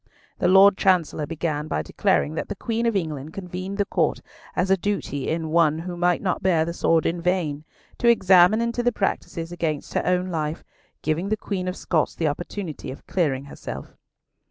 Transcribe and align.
The 0.39 0.47
Lord 0.47 0.77
Chancellor 0.77 1.27
began 1.27 1.67
by 1.67 1.83
declaring 1.83 2.33
that 2.33 2.47
the 2.49 2.55
Queen 2.55 2.87
of 2.87 2.95
England 2.95 3.33
convened 3.33 3.77
the 3.77 3.85
Court 3.85 4.19
as 4.55 4.71
a 4.71 4.75
duty 4.75 5.29
in 5.29 5.49
one 5.51 5.77
who 5.77 5.95
might 5.95 6.23
not 6.23 6.41
bear 6.41 6.65
the 6.65 6.73
sword 6.73 7.05
in 7.05 7.21
vain, 7.21 7.65
to 7.99 8.07
examine 8.07 8.61
into 8.61 8.81
the 8.81 8.91
practices 8.91 9.51
against 9.51 9.93
her 9.93 10.01
own 10.03 10.31
life, 10.31 10.63
giving 11.03 11.29
the 11.29 11.37
Queen 11.37 11.67
of 11.67 11.77
Scots 11.77 12.15
the 12.15 12.27
opportunity 12.27 12.89
of 12.89 13.05
clearing 13.05 13.45
herself. 13.45 13.95